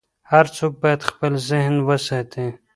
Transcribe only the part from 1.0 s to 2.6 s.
خپل ذهن وساتي.